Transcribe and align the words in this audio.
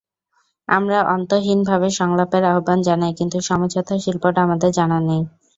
আমরা 0.69 0.97
অন্তহীনভাবে 1.11 1.87
সংলাপের 1.99 2.43
আহ্বান 2.45 2.79
জানাই 2.87 3.13
কিন্তু 3.19 3.37
সমঝোতার 3.41 3.99
শিল্পটা 3.99 4.39
আমাদের 4.43 4.69
জানা 4.77 4.97
নেই। 5.07 5.21